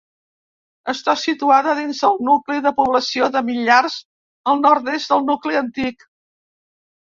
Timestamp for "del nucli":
2.05-2.57, 5.17-5.63